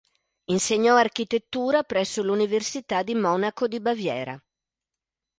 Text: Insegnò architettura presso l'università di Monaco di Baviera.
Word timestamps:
Insegnò 0.45 0.95
architettura 0.95 1.83
presso 1.83 2.23
l'università 2.23 3.03
di 3.03 3.13
Monaco 3.13 3.67
di 3.67 3.79
Baviera. 3.79 4.43